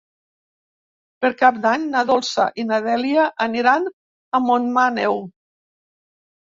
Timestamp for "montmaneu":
4.51-5.25